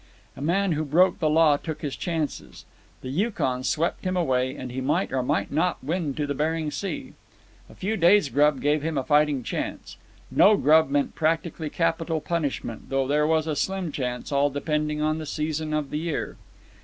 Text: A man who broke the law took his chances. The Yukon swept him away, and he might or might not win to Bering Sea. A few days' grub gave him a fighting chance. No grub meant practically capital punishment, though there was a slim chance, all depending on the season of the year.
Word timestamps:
A 0.35 0.41
man 0.41 0.71
who 0.71 0.83
broke 0.83 1.19
the 1.19 1.29
law 1.29 1.57
took 1.57 1.83
his 1.83 1.95
chances. 1.95 2.65
The 3.01 3.09
Yukon 3.09 3.63
swept 3.63 4.03
him 4.03 4.17
away, 4.17 4.55
and 4.55 4.71
he 4.71 4.81
might 4.81 5.11
or 5.13 5.21
might 5.21 5.51
not 5.51 5.83
win 5.83 6.15
to 6.15 6.33
Bering 6.33 6.71
Sea. 6.71 7.13
A 7.69 7.75
few 7.75 7.95
days' 7.95 8.29
grub 8.29 8.61
gave 8.61 8.81
him 8.81 8.97
a 8.97 9.03
fighting 9.03 9.43
chance. 9.43 9.97
No 10.31 10.57
grub 10.57 10.89
meant 10.89 11.13
practically 11.13 11.69
capital 11.69 12.19
punishment, 12.19 12.89
though 12.89 13.05
there 13.05 13.27
was 13.27 13.45
a 13.45 13.55
slim 13.55 13.91
chance, 13.91 14.31
all 14.31 14.49
depending 14.49 15.01
on 15.03 15.19
the 15.19 15.27
season 15.27 15.71
of 15.71 15.91
the 15.91 15.99
year. 15.99 16.35